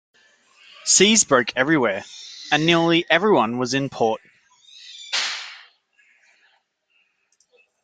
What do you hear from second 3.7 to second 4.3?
in port.